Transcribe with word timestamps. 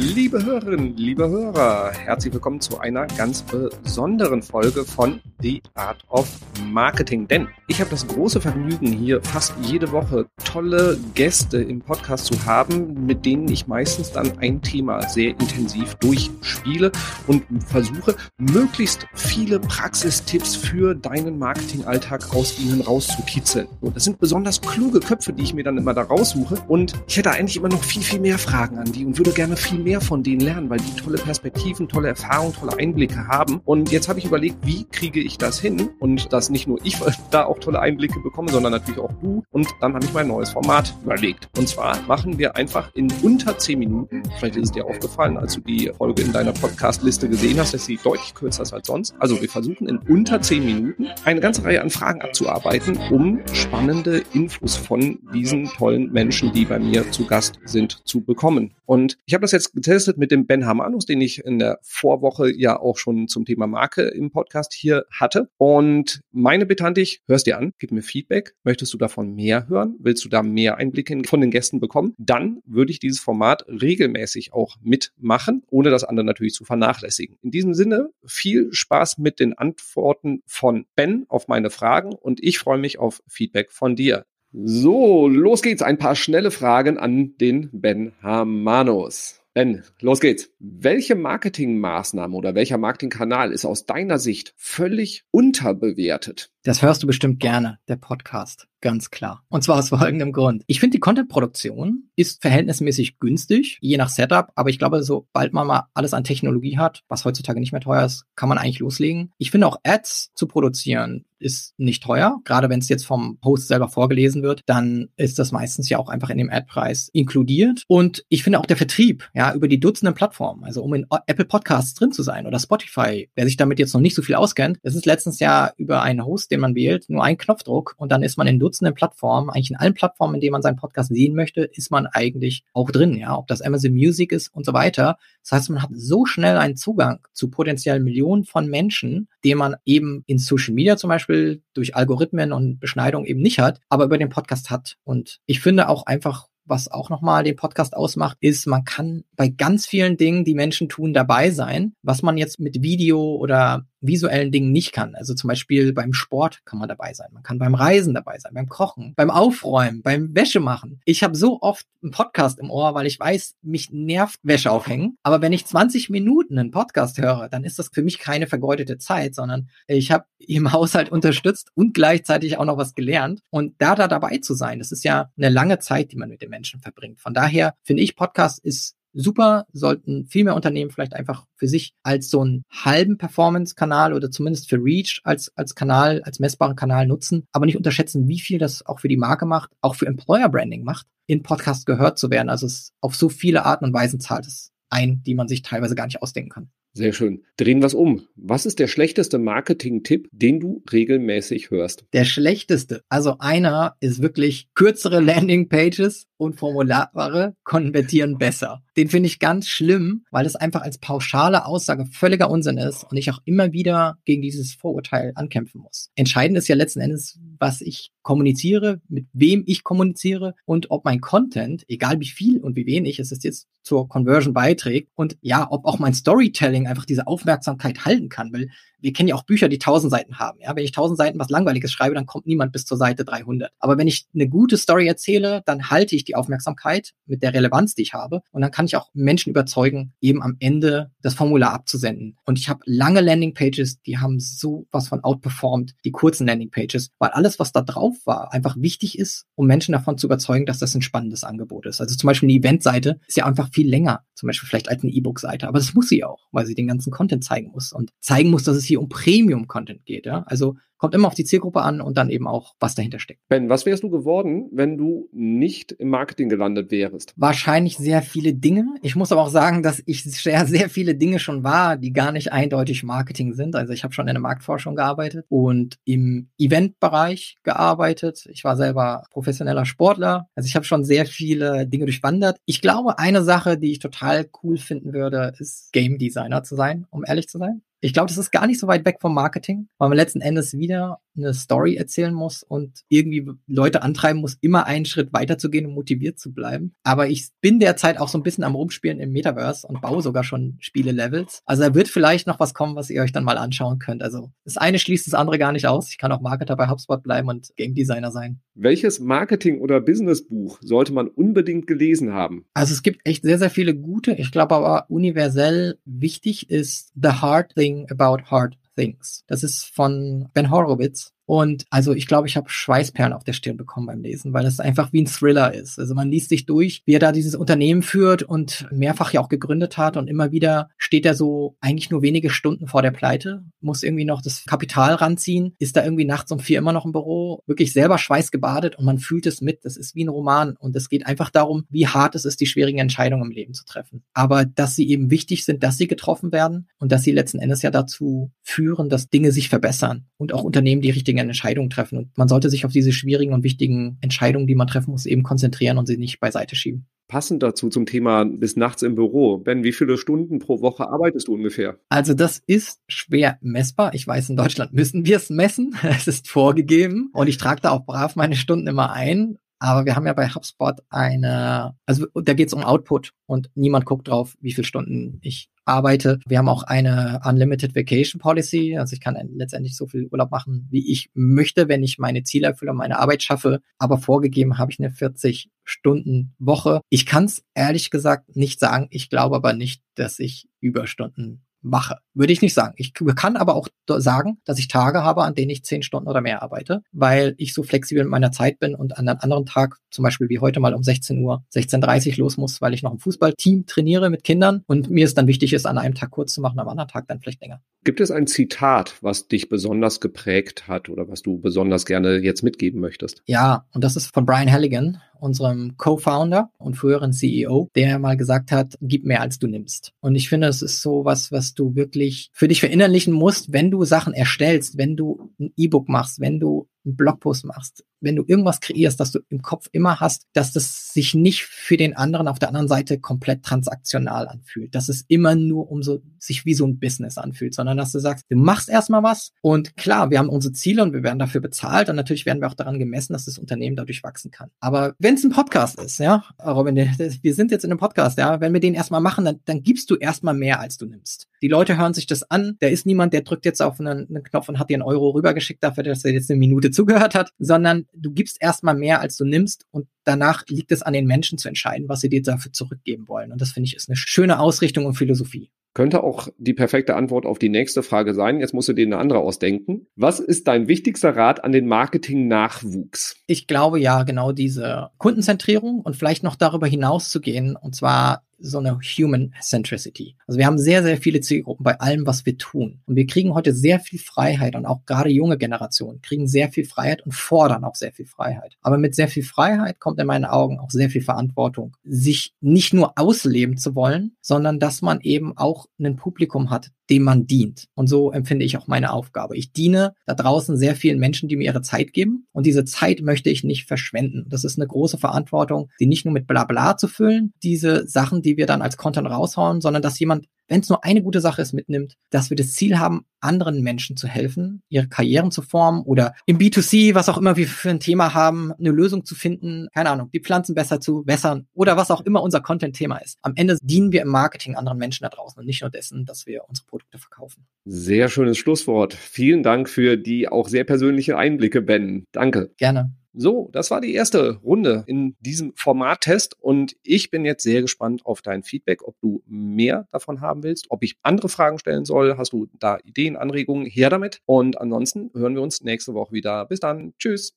Liebe 0.00 0.44
Hörerinnen, 0.44 0.96
liebe 0.96 1.28
Hörer, 1.28 1.90
herzlich 1.90 2.32
willkommen 2.32 2.60
zu 2.60 2.78
einer 2.78 3.08
ganz 3.08 3.42
besonderen 3.42 4.42
Folge 4.42 4.84
von 4.84 5.20
The 5.42 5.60
Art 5.74 6.04
of 6.08 6.28
Marketing. 6.64 7.26
Denn 7.26 7.48
ich 7.66 7.80
habe 7.80 7.90
das 7.90 8.06
große 8.06 8.40
Vergnügen, 8.40 8.92
hier 8.92 9.20
fast 9.24 9.54
jede 9.60 9.90
Woche 9.90 10.26
tolle 10.44 10.96
Gäste 11.14 11.58
im 11.58 11.80
Podcast 11.80 12.26
zu 12.26 12.46
haben, 12.46 13.06
mit 13.06 13.26
denen 13.26 13.48
ich 13.48 13.66
meistens 13.66 14.12
dann 14.12 14.38
ein 14.38 14.62
Thema 14.62 15.02
sehr 15.08 15.30
intensiv 15.30 15.96
durchspiele 15.96 16.92
und 17.26 17.42
versuche, 17.66 18.14
möglichst 18.38 19.08
viele 19.14 19.58
Praxistipps 19.58 20.54
für 20.54 20.94
deinen 20.94 21.40
Marketingalltag 21.40 22.32
aus 22.36 22.60
ihnen 22.60 22.82
rauszukitzeln. 22.82 23.66
Und 23.80 23.96
das 23.96 24.04
sind 24.04 24.20
besonders 24.20 24.60
kluge 24.60 25.00
Köpfe, 25.00 25.32
die 25.32 25.42
ich 25.42 25.54
mir 25.54 25.64
dann 25.64 25.76
immer 25.76 25.92
da 25.92 26.02
raussuche. 26.02 26.54
Und 26.68 26.94
ich 27.08 27.16
hätte 27.16 27.32
eigentlich 27.32 27.56
immer 27.56 27.68
noch 27.68 27.82
viel, 27.82 28.02
viel 28.02 28.20
mehr 28.20 28.38
Fragen 28.38 28.78
an 28.78 28.92
die 28.92 29.04
und 29.04 29.18
würde 29.18 29.32
gerne 29.32 29.56
viel 29.56 29.87
mehr 29.88 30.00
von 30.02 30.22
denen 30.22 30.40
lernen, 30.40 30.68
weil 30.68 30.80
die 30.80 31.00
tolle 31.00 31.16
Perspektiven, 31.16 31.88
tolle 31.88 32.08
Erfahrungen, 32.08 32.52
tolle 32.52 32.76
Einblicke 32.78 33.26
haben. 33.26 33.62
Und 33.64 33.90
jetzt 33.90 34.06
habe 34.06 34.18
ich 34.18 34.26
überlegt, 34.26 34.58
wie 34.66 34.84
kriege 34.84 35.18
ich 35.18 35.38
das 35.38 35.58
hin? 35.58 35.88
Und 35.98 36.30
dass 36.30 36.50
nicht 36.50 36.68
nur 36.68 36.78
ich 36.84 36.98
da 37.30 37.46
auch 37.46 37.58
tolle 37.58 37.80
Einblicke 37.80 38.20
bekomme, 38.20 38.50
sondern 38.50 38.72
natürlich 38.72 39.00
auch 39.00 39.12
du. 39.22 39.42
Und 39.50 39.66
dann 39.80 39.94
habe 39.94 40.04
ich 40.04 40.12
mein 40.12 40.28
neues 40.28 40.50
Format 40.50 40.94
überlegt. 41.02 41.48
Und 41.56 41.70
zwar 41.70 41.98
machen 42.02 42.36
wir 42.36 42.54
einfach 42.54 42.94
in 42.94 43.10
unter 43.22 43.56
zehn 43.56 43.78
Minuten, 43.78 44.22
vielleicht 44.38 44.56
ist 44.56 44.64
es 44.64 44.72
dir 44.72 44.84
aufgefallen, 44.84 45.38
als 45.38 45.54
du 45.54 45.62
die 45.62 45.90
Folge 45.96 46.20
in 46.20 46.32
deiner 46.34 46.52
Podcast-Liste 46.52 47.30
gesehen 47.30 47.58
hast, 47.58 47.72
dass 47.72 47.86
sie 47.86 47.96
deutlich 47.96 48.34
kürzer 48.34 48.64
ist 48.64 48.74
als 48.74 48.88
sonst. 48.88 49.14
Also 49.18 49.40
wir 49.40 49.48
versuchen 49.48 49.88
in 49.88 49.96
unter 49.96 50.42
zehn 50.42 50.66
Minuten 50.66 51.06
eine 51.24 51.40
ganze 51.40 51.64
Reihe 51.64 51.80
an 51.80 51.88
Fragen 51.88 52.20
abzuarbeiten, 52.20 52.98
um 53.10 53.40
spannende 53.54 54.22
Infos 54.34 54.76
von 54.76 55.18
diesen 55.32 55.64
tollen 55.64 56.12
Menschen, 56.12 56.52
die 56.52 56.66
bei 56.66 56.78
mir 56.78 57.10
zu 57.10 57.24
Gast 57.24 57.58
sind, 57.64 58.06
zu 58.06 58.20
bekommen. 58.20 58.74
Und 58.88 59.18
ich 59.26 59.34
habe 59.34 59.42
das 59.42 59.52
jetzt 59.52 59.74
getestet 59.74 60.16
mit 60.16 60.30
dem 60.30 60.46
Ben 60.46 60.64
Hamanus, 60.64 61.04
den 61.04 61.20
ich 61.20 61.44
in 61.44 61.58
der 61.58 61.78
Vorwoche 61.82 62.50
ja 62.50 62.80
auch 62.80 62.96
schon 62.96 63.28
zum 63.28 63.44
Thema 63.44 63.66
Marke 63.66 64.04
im 64.04 64.30
Podcast 64.30 64.72
hier 64.72 65.04
hatte. 65.10 65.50
Und 65.58 66.22
meine 66.32 66.64
Bitte 66.64 66.86
an 66.86 66.94
dich, 66.94 67.20
hörst 67.26 67.46
dir 67.46 67.58
an, 67.58 67.74
gib 67.78 67.92
mir 67.92 68.00
Feedback. 68.00 68.54
Möchtest 68.64 68.94
du 68.94 68.96
davon 68.96 69.34
mehr 69.34 69.68
hören? 69.68 69.96
Willst 69.98 70.24
du 70.24 70.30
da 70.30 70.42
mehr 70.42 70.78
Einblicke 70.78 71.20
von 71.26 71.42
den 71.42 71.50
Gästen 71.50 71.80
bekommen? 71.80 72.14
Dann 72.16 72.62
würde 72.64 72.90
ich 72.90 72.98
dieses 72.98 73.20
Format 73.20 73.66
regelmäßig 73.68 74.54
auch 74.54 74.76
mitmachen, 74.80 75.64
ohne 75.68 75.90
das 75.90 76.04
andere 76.04 76.24
natürlich 76.24 76.54
zu 76.54 76.64
vernachlässigen. 76.64 77.36
In 77.42 77.50
diesem 77.50 77.74
Sinne, 77.74 78.08
viel 78.24 78.72
Spaß 78.72 79.18
mit 79.18 79.38
den 79.38 79.52
Antworten 79.52 80.40
von 80.46 80.86
Ben 80.96 81.26
auf 81.28 81.46
meine 81.46 81.68
Fragen 81.68 82.14
und 82.14 82.42
ich 82.42 82.58
freue 82.58 82.78
mich 82.78 82.98
auf 82.98 83.22
Feedback 83.26 83.70
von 83.70 83.96
dir. 83.96 84.24
So, 84.52 85.28
los 85.28 85.62
geht's. 85.62 85.82
Ein 85.82 85.98
paar 85.98 86.16
schnelle 86.16 86.50
Fragen 86.50 86.98
an 86.98 87.36
den 87.36 87.68
Ben 87.72 88.12
Hamanus. 88.22 89.42
Ben, 89.52 89.82
los 90.00 90.20
geht's. 90.20 90.50
Welche 90.58 91.16
Marketingmaßnahme 91.16 92.34
oder 92.34 92.54
welcher 92.54 92.78
Marketingkanal 92.78 93.52
ist 93.52 93.64
aus 93.64 93.84
deiner 93.84 94.18
Sicht 94.18 94.54
völlig 94.56 95.24
unterbewertet? 95.30 96.50
Das 96.68 96.82
hörst 96.82 97.02
du 97.02 97.06
bestimmt 97.06 97.40
gerne, 97.40 97.78
der 97.88 97.96
Podcast. 97.96 98.68
Ganz 98.82 99.10
klar. 99.10 99.42
Und 99.48 99.64
zwar 99.64 99.78
aus 99.78 99.88
folgendem 99.88 100.32
Grund. 100.32 100.64
Ich 100.66 100.80
finde, 100.80 100.96
die 100.96 101.00
Content-Produktion 101.00 102.10
ist 102.14 102.42
verhältnismäßig 102.42 103.18
günstig, 103.18 103.78
je 103.80 103.96
nach 103.96 104.10
Setup. 104.10 104.52
Aber 104.54 104.68
ich 104.68 104.78
glaube, 104.78 105.02
sobald 105.02 105.54
man 105.54 105.66
mal 105.66 105.88
alles 105.94 106.12
an 106.12 106.24
Technologie 106.24 106.76
hat, 106.76 107.04
was 107.08 107.24
heutzutage 107.24 107.58
nicht 107.58 107.72
mehr 107.72 107.80
teuer 107.80 108.04
ist, 108.04 108.26
kann 108.36 108.50
man 108.50 108.58
eigentlich 108.58 108.80
loslegen. 108.80 109.32
Ich 109.38 109.50
finde 109.50 109.66
auch 109.66 109.78
Ads 109.82 110.32
zu 110.34 110.46
produzieren 110.46 111.24
ist 111.40 111.74
nicht 111.78 112.02
teuer. 112.02 112.40
Gerade 112.44 112.68
wenn 112.68 112.80
es 112.80 112.88
jetzt 112.88 113.06
vom 113.06 113.38
Host 113.44 113.68
selber 113.68 113.88
vorgelesen 113.88 114.42
wird, 114.42 114.62
dann 114.66 115.08
ist 115.16 115.38
das 115.38 115.52
meistens 115.52 115.88
ja 115.88 115.98
auch 115.98 116.08
einfach 116.08 116.30
in 116.30 116.38
dem 116.38 116.50
Ad-Preis 116.50 117.10
inkludiert. 117.12 117.84
Und 117.86 118.24
ich 118.28 118.42
finde 118.42 118.58
auch 118.58 118.66
der 118.66 118.76
Vertrieb, 118.76 119.28
ja, 119.34 119.54
über 119.54 119.68
die 119.68 119.80
Dutzenden 119.80 120.14
Plattformen, 120.14 120.64
also 120.64 120.82
um 120.82 120.94
in 120.94 121.06
Apple 121.26 121.44
Podcasts 121.44 121.94
drin 121.94 122.12
zu 122.12 122.22
sein 122.22 122.46
oder 122.46 122.58
Spotify, 122.58 123.30
wer 123.34 123.44
sich 123.44 123.56
damit 123.56 123.78
jetzt 123.78 123.94
noch 123.94 124.00
nicht 124.00 124.14
so 124.14 124.22
viel 124.22 124.34
auskennt, 124.34 124.78
es 124.82 124.94
ist 124.94 125.06
letztens 125.06 125.38
ja 125.38 125.72
über 125.76 126.02
einen 126.02 126.24
Host, 126.24 126.50
den 126.58 126.62
man 126.62 126.74
wählt, 126.74 127.08
nur 127.08 127.24
ein 127.24 127.38
Knopfdruck 127.38 127.94
und 127.96 128.10
dann 128.10 128.22
ist 128.22 128.36
man 128.36 128.46
in 128.46 128.58
Dutzenden 128.58 128.94
Plattformen, 128.94 129.50
eigentlich 129.50 129.70
in 129.70 129.76
allen 129.76 129.94
Plattformen, 129.94 130.34
in 130.34 130.40
denen 130.40 130.52
man 130.52 130.62
seinen 130.62 130.76
Podcast 130.76 131.14
sehen 131.14 131.34
möchte, 131.34 131.62
ist 131.62 131.90
man 131.90 132.06
eigentlich 132.06 132.64
auch 132.72 132.90
drin, 132.90 133.16
ja, 133.16 133.36
ob 133.36 133.46
das 133.46 133.62
Amazon 133.62 133.92
Music 133.92 134.32
ist 134.32 134.52
und 134.52 134.66
so 134.66 134.72
weiter. 134.72 135.18
Das 135.42 135.52
heißt, 135.52 135.70
man 135.70 135.82
hat 135.82 135.90
so 135.94 136.26
schnell 136.26 136.56
einen 136.56 136.76
Zugang 136.76 137.20
zu 137.32 137.48
potenziell 137.48 138.00
Millionen 138.00 138.44
von 138.44 138.68
Menschen, 138.68 139.28
den 139.44 139.58
man 139.58 139.76
eben 139.84 140.24
in 140.26 140.38
Social 140.38 140.74
Media 140.74 140.96
zum 140.96 141.08
Beispiel 141.08 141.62
durch 141.74 141.94
Algorithmen 141.94 142.52
und 142.52 142.80
Beschneidung 142.80 143.24
eben 143.24 143.40
nicht 143.40 143.60
hat, 143.60 143.80
aber 143.88 144.04
über 144.04 144.18
den 144.18 144.28
Podcast 144.28 144.70
hat. 144.70 144.96
Und 145.04 145.38
ich 145.46 145.60
finde 145.60 145.88
auch 145.88 146.06
einfach 146.06 146.48
was 146.68 146.90
auch 146.90 147.10
nochmal 147.10 147.44
den 147.44 147.56
Podcast 147.56 147.96
ausmacht, 147.96 148.36
ist, 148.40 148.66
man 148.66 148.84
kann 148.84 149.24
bei 149.36 149.48
ganz 149.48 149.86
vielen 149.86 150.16
Dingen, 150.16 150.44
die 150.44 150.54
Menschen 150.54 150.88
tun, 150.88 151.14
dabei 151.14 151.50
sein, 151.50 151.94
was 152.02 152.22
man 152.22 152.36
jetzt 152.36 152.60
mit 152.60 152.82
Video 152.82 153.36
oder 153.36 153.86
visuellen 154.00 154.52
Dingen 154.52 154.72
nicht 154.72 154.92
kann. 154.92 155.14
Also 155.14 155.34
zum 155.34 155.48
Beispiel 155.48 155.92
beim 155.92 156.12
Sport 156.12 156.60
kann 156.64 156.78
man 156.78 156.88
dabei 156.88 157.12
sein. 157.14 157.28
Man 157.32 157.42
kann 157.42 157.58
beim 157.58 157.74
Reisen 157.74 158.14
dabei 158.14 158.38
sein, 158.38 158.54
beim 158.54 158.68
Kochen, 158.68 159.14
beim 159.16 159.30
Aufräumen, 159.30 160.02
beim 160.02 160.34
Wäsche 160.34 160.60
machen. 160.60 161.00
Ich 161.04 161.22
habe 161.22 161.36
so 161.36 161.60
oft 161.60 161.86
einen 162.02 162.12
Podcast 162.12 162.58
im 162.58 162.70
Ohr, 162.70 162.94
weil 162.94 163.06
ich 163.06 163.18
weiß, 163.18 163.56
mich 163.62 163.90
nervt 163.90 164.38
Wäsche 164.42 164.70
aufhängen. 164.70 165.16
Aber 165.22 165.42
wenn 165.42 165.52
ich 165.52 165.66
20 165.66 166.10
Minuten 166.10 166.58
einen 166.58 166.70
Podcast 166.70 167.18
höre, 167.18 167.48
dann 167.48 167.64
ist 167.64 167.78
das 167.78 167.88
für 167.92 168.02
mich 168.02 168.18
keine 168.18 168.46
vergeudete 168.46 168.98
Zeit, 168.98 169.34
sondern 169.34 169.68
ich 169.86 170.10
habe 170.10 170.26
im 170.38 170.72
Haushalt 170.72 171.10
unterstützt 171.10 171.70
und 171.74 171.94
gleichzeitig 171.94 172.58
auch 172.58 172.64
noch 172.64 172.78
was 172.78 172.94
gelernt. 172.94 173.40
Und 173.50 173.74
da 173.78 173.94
da 173.94 174.08
dabei 174.08 174.38
zu 174.38 174.54
sein, 174.54 174.78
das 174.78 174.92
ist 174.92 175.04
ja 175.04 175.30
eine 175.36 175.48
lange 175.48 175.78
Zeit, 175.78 176.12
die 176.12 176.16
man 176.16 176.28
mit 176.28 176.42
den 176.42 176.50
Menschen 176.50 176.80
verbringt. 176.80 177.20
Von 177.20 177.34
daher 177.34 177.74
finde 177.82 178.02
ich, 178.02 178.16
Podcast 178.16 178.64
ist 178.64 178.94
super, 179.12 179.66
sollten 179.72 180.26
viel 180.26 180.44
mehr 180.44 180.54
Unternehmen 180.54 180.90
vielleicht 180.90 181.14
einfach 181.14 181.46
für 181.56 181.68
sich 181.68 181.92
als 182.02 182.30
so 182.30 182.40
einen 182.40 182.64
halben 182.70 183.18
Performance-Kanal 183.18 184.12
oder 184.12 184.30
zumindest 184.30 184.68
für 184.68 184.76
Reach 184.76 185.20
als, 185.24 185.52
als 185.56 185.74
Kanal, 185.74 186.22
als 186.22 186.38
messbaren 186.38 186.76
Kanal 186.76 187.06
nutzen, 187.06 187.44
aber 187.52 187.66
nicht 187.66 187.76
unterschätzen, 187.76 188.28
wie 188.28 188.40
viel 188.40 188.58
das 188.58 188.84
auch 188.86 189.00
für 189.00 189.08
die 189.08 189.16
Marke 189.16 189.46
macht, 189.46 189.70
auch 189.80 189.94
für 189.94 190.06
Employer 190.06 190.48
Branding 190.48 190.84
macht, 190.84 191.06
in 191.26 191.42
Podcast 191.42 191.86
gehört 191.86 192.18
zu 192.18 192.30
werden. 192.30 192.48
Also 192.48 192.66
es 192.66 192.92
auf 193.00 193.16
so 193.16 193.28
viele 193.28 193.64
Arten 193.64 193.84
und 193.84 193.92
Weisen 193.92 194.20
zahlt 194.20 194.46
es 194.46 194.72
ein, 194.90 195.22
die 195.24 195.34
man 195.34 195.48
sich 195.48 195.62
teilweise 195.62 195.94
gar 195.94 196.06
nicht 196.06 196.22
ausdenken 196.22 196.50
kann. 196.50 196.70
Sehr 196.94 197.12
schön. 197.12 197.44
Drehen 197.56 197.80
wir 197.80 197.86
es 197.86 197.94
um. 197.94 198.26
Was 198.34 198.66
ist 198.66 198.78
der 198.78 198.88
schlechteste 198.88 199.38
Marketing-Tipp, 199.38 200.28
den 200.32 200.58
du 200.58 200.82
regelmäßig 200.90 201.70
hörst? 201.70 202.04
Der 202.12 202.24
schlechteste. 202.24 203.02
Also 203.08 203.36
einer 203.38 203.96
ist 204.00 204.22
wirklich 204.22 204.68
kürzere 204.74 205.20
Landing-Pages 205.20 206.26
und 206.38 206.58
Formulare 206.58 207.54
konvertieren 207.64 208.38
besser. 208.38 208.82
Den 208.96 209.08
finde 209.08 209.26
ich 209.26 209.38
ganz 209.38 209.68
schlimm, 209.68 210.24
weil 210.30 210.46
es 210.46 210.56
einfach 210.56 210.82
als 210.82 210.98
pauschale 210.98 211.66
Aussage 211.66 212.06
völliger 212.06 212.48
Unsinn 212.50 212.78
ist 212.78 213.04
und 213.04 213.16
ich 213.16 213.30
auch 213.30 213.40
immer 213.44 213.72
wieder 213.72 214.16
gegen 214.24 214.40
dieses 214.40 214.74
Vorurteil 214.74 215.32
ankämpfen 215.34 215.82
muss. 215.82 216.10
Entscheidend 216.14 216.56
ist 216.56 216.68
ja 216.68 216.76
letzten 216.76 217.00
Endes, 217.00 217.38
was 217.58 217.80
ich 217.80 218.12
kommuniziere, 218.22 219.00
mit 219.08 219.26
wem 219.32 219.64
ich 219.66 219.84
kommuniziere 219.84 220.54
und 220.64 220.90
ob 220.90 221.04
mein 221.04 221.20
Content, 221.20 221.84
egal 221.88 222.20
wie 222.20 222.26
viel 222.26 222.60
und 222.60 222.76
wie 222.76 222.86
wenig 222.86 223.18
es 223.18 223.32
ist 223.32 223.44
jetzt 223.44 223.68
zur 223.82 224.08
Conversion 224.08 224.52
beiträgt 224.52 225.10
und 225.14 225.38
ja, 225.40 225.66
ob 225.70 225.84
auch 225.86 225.98
mein 225.98 226.14
Storytelling 226.14 226.86
einfach 226.86 227.04
diese 227.04 227.26
Aufmerksamkeit 227.26 228.04
halten 228.04 228.28
kann, 228.28 228.52
weil 228.52 228.68
wir 229.00 229.12
kennen 229.12 229.28
ja 229.28 229.34
auch 229.34 229.44
Bücher, 229.44 229.68
die 229.68 229.78
tausend 229.78 230.10
Seiten 230.10 230.38
haben. 230.38 230.58
Ja, 230.60 230.74
wenn 230.74 230.84
ich 230.84 230.92
tausend 230.92 231.18
Seiten 231.18 231.38
was 231.38 231.50
Langweiliges 231.50 231.92
schreibe, 231.92 232.14
dann 232.14 232.26
kommt 232.26 232.46
niemand 232.46 232.72
bis 232.72 232.84
zur 232.84 232.96
Seite 232.96 233.24
300. 233.24 233.70
Aber 233.78 233.98
wenn 233.98 234.08
ich 234.08 234.26
eine 234.34 234.48
gute 234.48 234.76
Story 234.76 235.06
erzähle, 235.06 235.62
dann 235.66 235.90
halte 235.90 236.16
ich 236.16 236.24
die 236.24 236.34
Aufmerksamkeit 236.34 237.12
mit 237.26 237.42
der 237.42 237.54
Relevanz, 237.54 237.94
die 237.94 238.02
ich 238.02 238.14
habe. 238.14 238.42
Und 238.50 238.62
dann 238.62 238.70
kann 238.70 238.86
ich 238.86 238.96
auch 238.96 239.10
Menschen 239.14 239.50
überzeugen, 239.50 240.12
eben 240.20 240.42
am 240.42 240.56
Ende 240.58 241.10
das 241.22 241.34
Formular 241.34 241.72
abzusenden. 241.72 242.36
Und 242.44 242.58
ich 242.58 242.68
habe 242.68 242.80
lange 242.84 243.20
Landingpages, 243.20 244.00
die 244.02 244.18
haben 244.18 244.40
so 244.40 244.86
was 244.90 245.08
von 245.08 245.22
outperformed, 245.22 245.94
die 246.04 246.10
kurzen 246.10 246.46
Landingpages, 246.46 247.10
weil 247.18 247.30
alles, 247.30 247.58
was 247.58 247.72
da 247.72 247.82
drauf 247.82 248.16
war, 248.24 248.52
einfach 248.52 248.76
wichtig 248.78 249.18
ist, 249.18 249.46
um 249.54 249.66
Menschen 249.66 249.92
davon 249.92 250.18
zu 250.18 250.26
überzeugen, 250.26 250.66
dass 250.66 250.78
das 250.78 250.94
ein 250.94 251.02
spannendes 251.02 251.44
Angebot 251.44 251.86
ist. 251.86 252.00
Also 252.00 252.16
zum 252.16 252.26
Beispiel 252.26 252.48
eine 252.48 252.58
Eventseite 252.58 253.20
ist 253.26 253.36
ja 253.36 253.46
einfach 253.46 253.70
viel 253.72 253.88
länger, 253.88 254.24
zum 254.34 254.48
Beispiel 254.48 254.68
vielleicht 254.68 254.88
als 254.88 255.02
eine 255.02 255.12
E-Book-Seite. 255.12 255.68
Aber 255.68 255.78
das 255.78 255.94
muss 255.94 256.08
sie 256.08 256.24
auch, 256.24 256.48
weil 256.52 256.66
sie 256.66 256.74
den 256.74 256.88
ganzen 256.88 257.10
Content 257.10 257.44
zeigen 257.44 257.70
muss 257.72 257.92
und 257.92 258.10
zeigen 258.20 258.50
muss, 258.50 258.64
dass 258.64 258.76
es 258.76 258.87
hier 258.88 259.00
um 259.00 259.08
Premium-Content 259.08 260.04
geht. 260.04 260.26
Ja? 260.26 260.44
Also 260.46 260.76
Kommt 260.98 261.14
immer 261.14 261.28
auf 261.28 261.34
die 261.34 261.44
Zielgruppe 261.44 261.80
an 261.80 262.00
und 262.00 262.18
dann 262.18 262.28
eben 262.28 262.48
auch, 262.48 262.74
was 262.80 262.96
dahinter 262.96 263.20
steckt. 263.20 263.40
Ben, 263.48 263.68
was 263.68 263.86
wärst 263.86 264.02
du 264.02 264.10
geworden, 264.10 264.68
wenn 264.72 264.98
du 264.98 265.28
nicht 265.32 265.92
im 265.92 266.08
Marketing 266.08 266.48
gelandet 266.48 266.90
wärst? 266.90 267.34
Wahrscheinlich 267.36 267.96
sehr 267.96 268.20
viele 268.20 268.52
Dinge. 268.52 268.84
Ich 269.00 269.14
muss 269.14 269.30
aber 269.30 269.42
auch 269.42 269.48
sagen, 269.48 269.84
dass 269.84 270.02
ich 270.06 270.24
sehr, 270.24 270.66
sehr 270.66 270.90
viele 270.90 271.14
Dinge 271.14 271.38
schon 271.38 271.62
war, 271.62 271.96
die 271.96 272.12
gar 272.12 272.32
nicht 272.32 272.52
eindeutig 272.52 273.04
Marketing 273.04 273.54
sind. 273.54 273.76
Also 273.76 273.92
ich 273.92 274.02
habe 274.02 274.12
schon 274.12 274.26
in 274.26 274.34
der 274.34 274.42
Marktforschung 274.42 274.96
gearbeitet 274.96 275.46
und 275.48 275.98
im 276.04 276.48
Eventbereich 276.58 277.58
gearbeitet. 277.62 278.48
Ich 278.50 278.64
war 278.64 278.76
selber 278.76 279.22
professioneller 279.30 279.84
Sportler. 279.84 280.48
Also 280.56 280.66
ich 280.66 280.74
habe 280.74 280.84
schon 280.84 281.04
sehr 281.04 281.26
viele 281.26 281.86
Dinge 281.86 282.06
durchwandert. 282.06 282.58
Ich 282.64 282.80
glaube, 282.80 283.20
eine 283.20 283.44
Sache, 283.44 283.78
die 283.78 283.92
ich 283.92 284.00
total 284.00 284.48
cool 284.64 284.78
finden 284.78 285.12
würde, 285.12 285.52
ist 285.58 285.92
Game 285.92 286.18
Designer 286.18 286.64
zu 286.64 286.74
sein, 286.74 287.06
um 287.10 287.24
ehrlich 287.24 287.46
zu 287.48 287.58
sein. 287.58 287.82
Ich 288.00 288.12
glaube, 288.12 288.28
das 288.28 288.38
ist 288.38 288.52
gar 288.52 288.66
nicht 288.66 288.78
so 288.78 288.86
weit 288.86 289.04
weg 289.04 289.18
vom 289.20 289.34
Marketing, 289.34 289.88
weil 289.98 290.08
man 290.08 290.16
letzten 290.16 290.40
Endes 290.40 290.78
wieder 290.78 291.20
eine 291.38 291.54
Story 291.54 291.96
erzählen 291.96 292.34
muss 292.34 292.62
und 292.62 293.00
irgendwie 293.08 293.50
Leute 293.66 294.02
antreiben 294.02 294.40
muss, 294.40 294.56
immer 294.60 294.86
einen 294.86 295.04
Schritt 295.04 295.32
weiterzugehen 295.32 295.86
und 295.86 295.94
motiviert 295.94 296.38
zu 296.38 296.52
bleiben. 296.52 296.94
Aber 297.02 297.28
ich 297.28 297.48
bin 297.60 297.80
derzeit 297.80 298.18
auch 298.18 298.28
so 298.28 298.38
ein 298.38 298.42
bisschen 298.42 298.64
am 298.64 298.74
Rumspielen 298.74 299.20
im 299.20 299.32
Metaverse 299.32 299.86
und 299.86 300.00
baue 300.00 300.22
sogar 300.22 300.44
schon 300.44 300.76
Spiele-Levels. 300.80 301.62
Also 301.64 301.82
da 301.82 301.94
wird 301.94 302.08
vielleicht 302.08 302.46
noch 302.46 302.60
was 302.60 302.74
kommen, 302.74 302.96
was 302.96 303.10
ihr 303.10 303.22
euch 303.22 303.32
dann 303.32 303.44
mal 303.44 303.58
anschauen 303.58 303.98
könnt. 303.98 304.22
Also 304.22 304.50
das 304.64 304.76
eine 304.76 304.98
schließt 304.98 305.26
das 305.26 305.34
andere 305.34 305.58
gar 305.58 305.72
nicht 305.72 305.86
aus. 305.86 306.10
Ich 306.10 306.18
kann 306.18 306.32
auch 306.32 306.40
Marketer 306.40 306.76
bei 306.76 306.88
HubSpot 306.88 307.22
bleiben 307.22 307.48
und 307.48 307.72
Game 307.76 307.94
Designer 307.94 308.30
sein. 308.30 308.60
Welches 308.74 309.20
Marketing- 309.20 309.80
oder 309.80 310.00
Businessbuch 310.00 310.78
sollte 310.80 311.12
man 311.12 311.28
unbedingt 311.28 311.86
gelesen 311.86 312.32
haben? 312.32 312.64
Also 312.74 312.92
es 312.92 313.02
gibt 313.02 313.20
echt 313.24 313.42
sehr, 313.42 313.58
sehr 313.58 313.70
viele 313.70 313.94
gute. 313.94 314.32
Ich 314.32 314.52
glaube 314.52 314.74
aber 314.74 315.06
universell 315.08 315.98
wichtig 316.04 316.70
ist 316.70 317.12
The 317.14 317.28
Hard 317.28 317.74
Thing 317.74 318.06
About 318.10 318.50
Hard 318.50 318.76
Things. 318.98 319.44
Das 319.46 319.62
ist 319.62 319.84
von 319.84 320.48
Ben 320.52 320.70
Horowitz. 320.70 321.32
Und 321.48 321.86
also 321.88 322.12
ich 322.12 322.26
glaube, 322.26 322.46
ich 322.46 322.58
habe 322.58 322.68
Schweißperlen 322.68 323.32
auf 323.32 323.42
der 323.42 323.54
Stirn 323.54 323.78
bekommen 323.78 324.06
beim 324.06 324.20
Lesen, 324.20 324.52
weil 324.52 324.64
das 324.64 324.80
einfach 324.80 325.14
wie 325.14 325.22
ein 325.22 325.26
Thriller 325.26 325.72
ist. 325.72 325.98
Also 325.98 326.14
man 326.14 326.30
liest 326.30 326.50
sich 326.50 326.66
durch, 326.66 327.00
wie 327.06 327.14
er 327.14 327.20
da 327.20 327.32
dieses 327.32 327.54
Unternehmen 327.54 328.02
führt 328.02 328.42
und 328.42 328.86
mehrfach 328.92 329.32
ja 329.32 329.40
auch 329.40 329.48
gegründet 329.48 329.96
hat 329.96 330.18
und 330.18 330.28
immer 330.28 330.52
wieder 330.52 330.90
steht 330.98 331.24
er 331.24 331.34
so 331.34 331.74
eigentlich 331.80 332.10
nur 332.10 332.20
wenige 332.20 332.50
Stunden 332.50 332.86
vor 332.86 333.00
der 333.00 333.12
Pleite, 333.12 333.64
muss 333.80 334.02
irgendwie 334.02 334.26
noch 334.26 334.42
das 334.42 334.66
Kapital 334.66 335.14
ranziehen, 335.14 335.74
ist 335.78 335.96
da 335.96 336.04
irgendwie 336.04 336.26
nachts 336.26 336.52
um 336.52 336.58
vier 336.58 336.76
immer 336.76 336.92
noch 336.92 337.06
im 337.06 337.12
Büro, 337.12 337.62
wirklich 337.66 337.94
selber 337.94 338.18
schweißgebadet 338.18 338.96
und 338.96 339.06
man 339.06 339.18
fühlt 339.18 339.46
es 339.46 339.62
mit. 339.62 339.86
Das 339.86 339.96
ist 339.96 340.14
wie 340.14 340.26
ein 340.26 340.28
Roman 340.28 340.76
und 340.78 340.94
es 340.96 341.08
geht 341.08 341.24
einfach 341.24 341.48
darum, 341.48 341.86
wie 341.88 342.08
hart 342.08 342.34
es 342.34 342.44
ist, 342.44 342.60
die 342.60 342.66
schwierigen 342.66 342.98
Entscheidungen 342.98 343.44
im 343.44 343.52
Leben 343.52 343.72
zu 343.72 343.86
treffen. 343.86 344.22
Aber 344.34 344.66
dass 344.66 344.96
sie 344.96 345.08
eben 345.08 345.30
wichtig 345.30 345.64
sind, 345.64 345.82
dass 345.82 345.96
sie 345.96 346.08
getroffen 346.08 346.52
werden 346.52 346.88
und 346.98 347.10
dass 347.10 347.22
sie 347.22 347.32
letzten 347.32 347.58
Endes 347.58 347.80
ja 347.80 347.90
dazu 347.90 348.52
führen, 348.60 349.08
dass 349.08 349.30
Dinge 349.30 349.50
sich 349.50 349.70
verbessern 349.70 350.26
und 350.36 350.52
auch 350.52 350.62
Unternehmen 350.62 351.00
die 351.00 351.08
richtigen 351.08 351.37
Entscheidungen 351.46 351.90
treffen. 351.90 352.18
Und 352.18 352.38
man 352.38 352.48
sollte 352.48 352.70
sich 352.70 352.84
auf 352.84 352.92
diese 352.92 353.12
schwierigen 353.12 353.52
und 353.52 353.64
wichtigen 353.64 354.18
Entscheidungen, 354.20 354.66
die 354.66 354.74
man 354.74 354.86
treffen 354.86 355.10
muss, 355.10 355.26
eben 355.26 355.42
konzentrieren 355.42 355.98
und 355.98 356.06
sie 356.06 356.16
nicht 356.16 356.40
beiseite 356.40 356.76
schieben. 356.76 357.06
Passend 357.28 357.62
dazu 357.62 357.90
zum 357.90 358.06
Thema 358.06 358.44
bis 358.44 358.76
nachts 358.76 359.02
im 359.02 359.14
Büro. 359.14 359.58
Ben, 359.58 359.84
wie 359.84 359.92
viele 359.92 360.16
Stunden 360.16 360.60
pro 360.60 360.80
Woche 360.80 361.08
arbeitest 361.10 361.48
du 361.48 361.54
ungefähr? 361.54 361.98
Also 362.08 362.32
das 362.32 362.62
ist 362.66 363.02
schwer 363.06 363.58
messbar. 363.60 364.14
Ich 364.14 364.26
weiß, 364.26 364.48
in 364.48 364.56
Deutschland 364.56 364.94
müssen 364.94 365.26
wir 365.26 365.36
es 365.36 365.50
messen. 365.50 365.94
Es 366.02 366.26
ist 366.26 366.48
vorgegeben. 366.48 367.28
Und 367.34 367.48
ich 367.48 367.58
trage 367.58 367.82
da 367.82 367.90
auch 367.90 368.06
brav 368.06 368.34
meine 368.34 368.56
Stunden 368.56 368.86
immer 368.86 369.12
ein. 369.12 369.58
Aber 369.80 370.04
wir 370.04 370.16
haben 370.16 370.26
ja 370.26 370.32
bei 370.32 370.48
HubSpot 370.48 371.00
eine, 371.08 371.96
also 372.04 372.26
da 372.34 372.54
geht 372.54 372.68
es 372.68 372.74
um 372.74 372.82
Output 372.82 373.32
und 373.46 373.70
niemand 373.74 374.06
guckt 374.06 374.28
drauf, 374.28 374.56
wie 374.60 374.72
viele 374.72 374.86
Stunden 374.86 375.38
ich 375.42 375.70
arbeite. 375.84 376.38
Wir 376.46 376.58
haben 376.58 376.68
auch 376.68 376.82
eine 376.82 377.40
Unlimited 377.44 377.94
Vacation 377.96 378.40
Policy. 378.40 378.98
Also 378.98 379.14
ich 379.14 379.20
kann 379.20 379.36
letztendlich 379.54 379.96
so 379.96 380.06
viel 380.06 380.28
Urlaub 380.30 380.50
machen, 380.50 380.86
wie 380.90 381.10
ich 381.10 381.30
möchte, 381.34 381.88
wenn 381.88 382.02
ich 382.02 382.18
meine 382.18 382.42
Ziele 382.42 382.66
erfülle 382.66 382.90
und 382.90 382.98
meine 382.98 383.18
Arbeit 383.18 383.42
schaffe. 383.42 383.80
Aber 383.98 384.18
vorgegeben 384.18 384.78
habe 384.78 384.92
ich 384.92 384.98
eine 384.98 385.10
40 385.10 385.70
Stunden 385.84 386.54
Woche. 386.58 387.00
Ich 387.08 387.24
kann 387.24 387.44
es 387.44 387.64
ehrlich 387.74 388.10
gesagt 388.10 388.54
nicht 388.56 388.80
sagen. 388.80 389.06
Ich 389.10 389.30
glaube 389.30 389.56
aber 389.56 389.72
nicht, 389.72 390.02
dass 390.14 390.38
ich 390.38 390.68
Überstunden 390.80 391.64
mache. 391.88 392.18
Würde 392.34 392.52
ich 392.52 392.62
nicht 392.62 392.74
sagen. 392.74 392.94
Ich 392.96 393.12
kann 393.14 393.56
aber 393.56 393.74
auch 393.74 393.88
sagen, 394.06 394.58
dass 394.64 394.78
ich 394.78 394.88
Tage 394.88 395.22
habe, 395.22 395.44
an 395.44 395.54
denen 395.54 395.70
ich 395.70 395.84
zehn 395.84 396.02
Stunden 396.02 396.28
oder 396.28 396.40
mehr 396.40 396.62
arbeite, 396.62 397.02
weil 397.12 397.54
ich 397.58 397.74
so 397.74 397.82
flexibel 397.82 398.24
mit 398.24 398.30
meiner 398.30 398.52
Zeit 398.52 398.78
bin 398.78 398.94
und 398.94 399.18
an 399.18 399.28
einem 399.28 399.38
anderen 399.40 399.66
Tag, 399.66 399.96
zum 400.10 400.22
Beispiel 400.22 400.48
wie 400.48 400.60
heute 400.60 400.80
mal 400.80 400.94
um 400.94 401.02
16 401.02 401.42
Uhr, 401.42 401.64
16.30 401.74 402.32
Uhr 402.32 402.36
los 402.38 402.56
muss, 402.56 402.80
weil 402.80 402.94
ich 402.94 403.02
noch 403.02 403.12
im 403.12 403.18
Fußballteam 403.18 403.86
trainiere 403.86 404.30
mit 404.30 404.44
Kindern 404.44 404.82
und 404.86 405.10
mir 405.10 405.24
es 405.24 405.34
dann 405.34 405.46
wichtig 405.46 405.72
ist, 405.72 405.86
an 405.86 405.98
einem 405.98 406.14
Tag 406.14 406.30
kurz 406.30 406.52
zu 406.52 406.60
machen, 406.60 406.78
am 406.78 406.88
anderen 406.88 407.08
Tag 407.08 407.26
dann 407.28 407.40
vielleicht 407.40 407.60
länger. 407.60 407.80
Gibt 408.04 408.20
es 408.20 408.30
ein 408.30 408.46
Zitat, 408.46 409.16
was 409.20 409.48
dich 409.48 409.68
besonders 409.68 410.20
geprägt 410.20 410.88
hat 410.88 411.08
oder 411.08 411.28
was 411.28 411.42
du 411.42 411.58
besonders 411.58 412.06
gerne 412.06 412.38
jetzt 412.38 412.62
mitgeben 412.62 413.00
möchtest? 413.00 413.42
Ja, 413.46 413.86
und 413.92 414.04
das 414.04 414.16
ist 414.16 414.32
von 414.32 414.46
Brian 414.46 414.70
Halligan, 414.70 415.20
unserem 415.40 415.96
Co-Founder 415.96 416.70
und 416.78 416.94
früheren 416.94 417.32
CEO, 417.32 417.90
der 417.94 418.18
mal 418.18 418.36
gesagt 418.36 418.72
hat, 418.72 418.94
gib 419.00 419.24
mehr 419.24 419.40
als 419.40 419.58
du 419.58 419.66
nimmst. 419.66 420.12
Und 420.20 420.34
ich 420.34 420.48
finde, 420.48 420.68
es 420.68 420.82
ist 420.82 421.02
so 421.02 421.24
was, 421.24 421.52
was 421.52 421.74
du 421.74 421.94
wirklich 421.94 422.50
für 422.52 422.68
dich 422.68 422.80
verinnerlichen 422.80 423.32
musst, 423.32 423.72
wenn 423.72 423.90
du 423.90 424.04
Sachen 424.04 424.32
erstellst, 424.32 424.96
wenn 424.98 425.16
du 425.16 425.50
ein 425.58 425.72
E-Book 425.76 426.08
machst, 426.08 426.40
wenn 426.40 426.60
du 426.60 426.88
einen 427.08 427.16
Blogpost 427.16 427.64
machst, 427.64 428.04
wenn 428.20 428.36
du 428.36 428.44
irgendwas 428.46 428.80
kreierst, 428.80 429.18
dass 429.18 429.32
du 429.32 429.40
im 429.48 429.62
Kopf 429.62 429.88
immer 429.92 430.20
hast, 430.20 430.46
dass 430.52 430.72
das 430.72 431.12
sich 431.12 431.34
nicht 431.34 431.64
für 431.64 431.96
den 431.96 432.16
anderen 432.16 432.48
auf 432.48 432.58
der 432.58 432.68
anderen 432.68 432.88
Seite 432.88 433.18
komplett 433.18 433.62
transaktional 433.62 434.48
anfühlt, 434.48 434.94
dass 434.94 435.08
es 435.08 435.24
immer 435.28 435.54
nur 435.54 435.90
um 435.90 436.02
so 436.02 436.20
sich 436.38 436.64
wie 436.64 436.74
so 436.74 436.86
ein 436.86 436.98
Business 436.98 437.38
anfühlt, 437.38 437.74
sondern 437.74 437.96
dass 437.96 438.12
du 438.12 438.18
sagst, 438.18 438.44
du 438.48 438.56
machst 438.56 438.88
erstmal 438.88 439.22
was 439.22 439.52
und 439.62 439.96
klar, 439.96 440.30
wir 440.30 440.38
haben 440.38 440.48
unsere 440.48 440.72
Ziele 440.72 441.02
und 441.02 441.12
wir 441.12 441.22
werden 441.22 441.38
dafür 441.38 441.60
bezahlt 441.60 442.08
und 442.08 442.16
natürlich 442.16 442.46
werden 442.46 442.60
wir 442.60 442.68
auch 442.68 442.74
daran 442.74 442.98
gemessen, 442.98 443.32
dass 443.32 443.46
das 443.46 443.58
Unternehmen 443.58 443.96
dadurch 443.96 444.22
wachsen 444.22 444.50
kann. 444.50 444.70
Aber 444.80 445.14
wenn 445.18 445.34
es 445.34 445.44
ein 445.44 445.50
Podcast 445.50 446.00
ist, 446.00 446.18
ja, 446.18 446.44
Robin, 446.64 446.96
wir 447.42 447.54
sind 447.54 447.70
jetzt 447.70 447.84
in 447.84 447.90
einem 447.90 447.98
Podcast, 447.98 448.38
ja, 448.38 448.60
wenn 448.60 448.72
wir 448.72 448.80
den 448.80 448.94
erstmal 448.94 449.20
machen, 449.20 449.44
dann, 449.44 449.60
dann 449.64 449.82
gibst 449.82 450.10
du 450.10 450.16
erstmal 450.16 450.54
mehr, 450.54 450.80
als 450.80 450.98
du 450.98 451.06
nimmst. 451.06 451.48
Die 451.62 451.68
Leute 451.68 451.98
hören 451.98 452.14
sich 452.14 452.26
das 452.26 452.48
an, 452.50 452.76
da 452.80 452.88
ist 452.88 453.06
niemand, 453.06 453.32
der 453.32 453.42
drückt 453.42 453.64
jetzt 453.64 453.82
auf 453.82 454.00
einen, 454.00 454.28
einen 454.28 454.42
Knopf 454.42 454.68
und 454.68 454.78
hat 454.78 454.90
dir 454.90 454.94
einen 454.94 455.02
Euro 455.02 455.30
rübergeschickt 455.30 455.82
dafür, 455.82 456.04
dass 456.04 456.24
er 456.24 456.32
jetzt 456.32 456.50
eine 456.50 456.58
Minute 456.58 456.90
zugehört 456.92 457.34
hat, 457.34 457.50
sondern 457.58 458.06
du 458.12 458.32
gibst 458.32 458.58
erstmal 458.60 458.94
mehr, 458.94 459.20
als 459.20 459.36
du 459.36 459.44
nimmst 459.44 459.86
und 459.90 460.06
danach 460.24 460.64
liegt 460.68 460.92
es 460.92 461.02
an 461.02 461.12
den 461.12 461.26
Menschen 461.26 461.58
zu 461.58 461.68
entscheiden, 461.68 462.08
was 462.08 462.20
sie 462.20 462.28
dir 462.28 462.42
dafür 462.42 462.72
zurückgeben 462.72 463.28
wollen. 463.28 463.52
Und 463.52 463.60
das 463.60 463.72
finde 463.72 463.86
ich 463.86 463.96
ist 463.96 464.08
eine 464.08 464.16
schöne 464.16 464.58
Ausrichtung 464.58 465.06
und 465.06 465.14
Philosophie. 465.14 465.70
Könnte 465.94 466.22
auch 466.22 466.48
die 466.58 466.74
perfekte 466.74 467.16
Antwort 467.16 467.44
auf 467.44 467.58
die 467.58 467.70
nächste 467.70 468.04
Frage 468.04 468.34
sein. 468.34 468.60
Jetzt 468.60 468.72
musst 468.72 468.88
du 468.88 468.92
dir 468.92 469.06
eine 469.06 469.18
andere 469.18 469.40
ausdenken. 469.40 470.06
Was 470.14 470.38
ist 470.38 470.68
dein 470.68 470.86
wichtigster 470.86 471.34
Rat 471.34 471.64
an 471.64 471.72
den 471.72 471.88
Marketing-Nachwuchs? 471.88 473.36
Ich 473.46 473.66
glaube 473.66 473.98
ja, 473.98 474.22
genau 474.22 474.52
diese 474.52 475.10
Kundenzentrierung 475.18 476.00
und 476.00 476.14
vielleicht 476.14 476.44
noch 476.44 476.54
darüber 476.54 476.86
hinaus 476.86 477.30
zu 477.30 477.40
gehen. 477.40 477.74
Und 477.74 477.96
zwar 477.96 478.44
so 478.58 478.78
eine 478.78 478.98
Human 479.18 479.54
Centricity. 479.60 480.36
Also 480.46 480.58
wir 480.58 480.66
haben 480.66 480.78
sehr, 480.78 481.02
sehr 481.02 481.16
viele 481.16 481.40
Zielgruppen 481.40 481.84
bei 481.84 481.98
allem, 482.00 482.26
was 482.26 482.44
wir 482.46 482.58
tun. 482.58 483.00
Und 483.06 483.16
wir 483.16 483.26
kriegen 483.26 483.54
heute 483.54 483.72
sehr 483.74 484.00
viel 484.00 484.18
Freiheit 484.18 484.74
und 484.74 484.86
auch 484.86 485.04
gerade 485.06 485.30
junge 485.30 485.58
Generationen 485.58 486.20
kriegen 486.22 486.46
sehr 486.46 486.68
viel 486.70 486.84
Freiheit 486.84 487.24
und 487.24 487.32
fordern 487.32 487.84
auch 487.84 487.94
sehr 487.94 488.12
viel 488.12 488.26
Freiheit. 488.26 488.76
Aber 488.82 488.98
mit 488.98 489.14
sehr 489.14 489.28
viel 489.28 489.44
Freiheit 489.44 490.00
kommt 490.00 490.18
in 490.20 490.26
meinen 490.26 490.44
Augen 490.44 490.78
auch 490.78 490.90
sehr 490.90 491.10
viel 491.10 491.22
Verantwortung, 491.22 491.96
sich 492.04 492.54
nicht 492.60 492.92
nur 492.92 493.18
ausleben 493.18 493.76
zu 493.76 493.94
wollen, 493.94 494.36
sondern 494.40 494.78
dass 494.78 495.02
man 495.02 495.20
eben 495.20 495.56
auch 495.56 495.86
ein 495.98 496.16
Publikum 496.16 496.70
hat, 496.70 496.90
dem 497.10 497.22
man 497.22 497.46
dient. 497.46 497.88
Und 497.94 498.06
so 498.06 498.30
empfinde 498.30 498.64
ich 498.64 498.76
auch 498.76 498.86
meine 498.86 499.12
Aufgabe. 499.12 499.56
Ich 499.56 499.72
diene 499.72 500.14
da 500.26 500.34
draußen 500.34 500.76
sehr 500.76 500.94
vielen 500.94 501.18
Menschen, 501.18 501.48
die 501.48 501.56
mir 501.56 501.64
ihre 501.64 501.82
Zeit 501.82 502.12
geben. 502.12 502.46
Und 502.52 502.66
diese 502.66 502.84
Zeit 502.84 503.22
möchte 503.22 503.50
ich 503.50 503.64
nicht 503.64 503.86
verschwenden. 503.86 504.46
Das 504.48 504.64
ist 504.64 504.78
eine 504.78 504.86
große 504.86 505.18
Verantwortung, 505.18 505.90
die 506.00 506.06
nicht 506.06 506.24
nur 506.24 506.34
mit 506.34 506.46
Blabla 506.46 506.96
zu 506.96 507.08
füllen, 507.08 507.52
diese 507.62 508.06
Sachen, 508.06 508.42
die 508.42 508.56
wir 508.56 508.66
dann 508.66 508.82
als 508.82 508.96
Content 508.96 509.28
raushauen, 509.28 509.80
sondern 509.80 510.02
dass 510.02 510.18
jemand 510.18 510.46
wenn 510.68 510.80
es 510.80 510.88
nur 510.88 511.04
eine 511.04 511.22
gute 511.22 511.40
Sache 511.40 511.62
ist, 511.62 511.72
mitnimmt, 511.72 512.14
dass 512.30 512.50
wir 512.50 512.56
das 512.56 512.72
Ziel 512.72 512.98
haben, 512.98 513.24
anderen 513.40 513.82
Menschen 513.82 514.16
zu 514.16 514.26
helfen, 514.28 514.82
ihre 514.88 515.08
Karrieren 515.08 515.50
zu 515.50 515.62
formen 515.62 516.02
oder 516.02 516.34
im 516.46 516.58
B2C, 516.58 517.14
was 517.14 517.28
auch 517.28 517.38
immer 517.38 517.56
wir 517.56 517.66
für 517.66 517.90
ein 517.90 518.00
Thema 518.00 518.34
haben, 518.34 518.72
eine 518.72 518.90
Lösung 518.90 519.24
zu 519.24 519.34
finden, 519.34 519.88
keine 519.94 520.10
Ahnung, 520.10 520.30
die 520.32 520.40
Pflanzen 520.40 520.74
besser 520.74 521.00
zu 521.00 521.26
wässern 521.26 521.66
oder 521.72 521.96
was 521.96 522.10
auch 522.10 522.20
immer 522.22 522.42
unser 522.42 522.60
Content-Thema 522.60 523.18
ist. 523.18 523.38
Am 523.42 523.52
Ende 523.56 523.78
dienen 523.82 524.12
wir 524.12 524.22
im 524.22 524.28
Marketing 524.28 524.76
anderen 524.76 524.98
Menschen 524.98 525.22
da 525.22 525.28
draußen 525.28 525.58
und 525.58 525.66
nicht 525.66 525.80
nur 525.82 525.90
dessen, 525.90 526.24
dass 526.24 526.46
wir 526.46 526.62
unsere 526.68 526.86
Produkte 526.86 527.18
verkaufen. 527.18 527.66
Sehr 527.84 528.28
schönes 528.28 528.58
Schlusswort. 528.58 529.14
Vielen 529.14 529.62
Dank 529.62 529.88
für 529.88 530.16
die 530.16 530.48
auch 530.48 530.68
sehr 530.68 530.84
persönliche 530.84 531.38
Einblicke, 531.38 531.80
Ben. 531.80 532.24
Danke. 532.32 532.70
Gerne. 532.76 533.12
So, 533.40 533.68
das 533.72 533.92
war 533.92 534.00
die 534.00 534.14
erste 534.14 534.56
Runde 534.64 535.04
in 535.06 535.36
diesem 535.38 535.72
Formattest 535.76 536.56
und 536.60 536.96
ich 537.04 537.30
bin 537.30 537.44
jetzt 537.44 537.62
sehr 537.62 537.82
gespannt 537.82 538.26
auf 538.26 538.42
dein 538.42 538.64
Feedback, 538.64 539.06
ob 539.06 539.14
du 539.20 539.44
mehr 539.46 540.08
davon 540.10 540.40
haben 540.40 540.64
willst, 540.64 540.86
ob 540.88 541.04
ich 541.04 541.18
andere 541.22 541.48
Fragen 541.48 541.78
stellen 541.78 542.04
soll. 542.04 542.36
Hast 542.36 542.52
du 542.52 542.66
da 542.80 542.98
Ideen, 543.04 543.36
Anregungen? 543.36 543.86
Her 543.86 544.10
damit. 544.10 544.42
Und 544.44 544.80
ansonsten 544.80 545.30
hören 545.34 545.54
wir 545.54 545.62
uns 545.62 545.82
nächste 545.82 546.14
Woche 546.14 546.32
wieder. 546.32 546.66
Bis 546.66 546.80
dann. 546.80 547.14
Tschüss. 547.16 547.56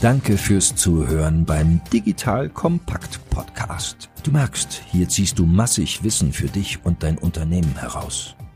Danke 0.00 0.38
fürs 0.38 0.74
Zuhören 0.74 1.44
beim 1.44 1.82
Digital 1.92 2.48
Kompakt 2.48 3.20
Podcast. 3.28 4.08
Du 4.24 4.30
merkst, 4.30 4.84
hier 4.90 5.06
ziehst 5.10 5.38
du 5.38 5.44
massig 5.44 6.02
Wissen 6.02 6.32
für 6.32 6.48
dich 6.48 6.78
und 6.82 7.02
dein 7.02 7.18
Unternehmen 7.18 7.78
heraus. 7.78 8.36